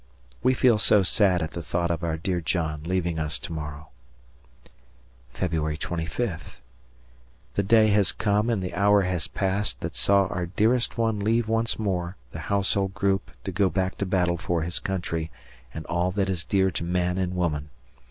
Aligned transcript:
We 0.41 0.55
feel 0.55 0.79
so 0.79 1.03
sad 1.03 1.43
at 1.43 1.51
the 1.51 1.61
thought 1.61 1.91
of 1.91 2.03
our 2.03 2.17
dear 2.17 2.41
John 2.41 2.81
leaving 2.85 3.19
us 3.19 3.37
to 3.37 3.53
morrow. 3.53 3.89
Feb. 5.35 5.77
25th. 5.77 6.55
The 7.53 7.61
day 7.61 7.89
has 7.89 8.11
come 8.11 8.49
and 8.49 8.63
the 8.63 8.73
hour 8.73 9.03
has 9.03 9.27
passed 9.27 9.79
that 9.81 9.95
saw 9.95 10.25
our 10.29 10.47
dearest 10.47 10.97
one 10.97 11.19
leave 11.19 11.47
once 11.47 11.77
more 11.77 12.15
the 12.31 12.39
household 12.49 12.95
group 12.95 13.29
to 13.43 13.51
go 13.51 13.69
back 13.69 13.95
to 13.99 14.07
battle 14.07 14.37
for 14.37 14.63
his 14.63 14.79
country 14.79 15.29
and 15.71 15.85
all 15.85 16.09
that 16.09 16.31
is 16.31 16.45
dear 16.45 16.71
to 16.71 16.83
man 16.83 17.19
and 17.19 17.35
woman. 17.35 17.69